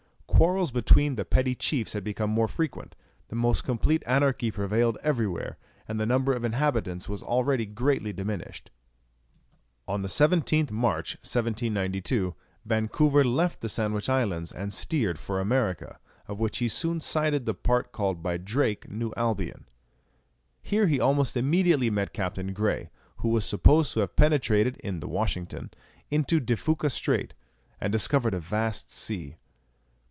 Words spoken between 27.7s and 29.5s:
and discovered a vast sea.